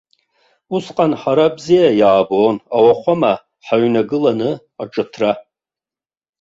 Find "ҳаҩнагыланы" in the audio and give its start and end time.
3.65-4.51